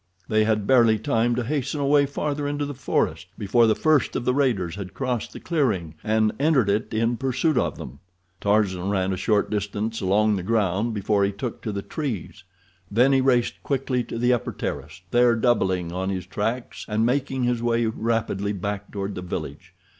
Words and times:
They 0.27 0.45
had 0.45 0.65
barely 0.65 0.97
time 0.97 1.35
to 1.35 1.43
hasten 1.43 1.79
away 1.79 2.07
farther 2.07 2.47
into 2.47 2.65
the 2.65 2.73
forest 2.73 3.27
before 3.37 3.67
the 3.67 3.75
first 3.75 4.15
of 4.15 4.25
the 4.25 4.33
raiders 4.33 4.73
had 4.75 4.95
crossed 4.95 5.31
the 5.31 5.39
clearing 5.39 5.93
and 6.03 6.31
entered 6.39 6.71
it 6.71 6.91
in 6.91 7.17
pursuit 7.17 7.55
of 7.55 7.77
them. 7.77 7.99
Tarzan 8.39 8.89
ran 8.89 9.13
a 9.13 9.15
short 9.15 9.51
distance 9.51 10.01
along 10.01 10.37
the 10.37 10.41
ground 10.41 10.95
before 10.95 11.23
he 11.23 11.31
took 11.31 11.61
to 11.61 11.71
the 11.71 11.83
trees. 11.83 12.43
Then 12.89 13.13
he 13.13 13.21
raced 13.21 13.61
quickly 13.61 14.03
to 14.05 14.17
the 14.17 14.33
upper 14.33 14.53
terrace, 14.53 15.01
there 15.11 15.35
doubling 15.35 15.91
on 15.91 16.09
his 16.09 16.25
tracks 16.25 16.83
and 16.89 17.05
making 17.05 17.43
his 17.43 17.61
way 17.61 17.85
rapidly 17.85 18.53
back 18.53 18.91
toward 18.91 19.13
the 19.13 19.21
village. 19.21 19.75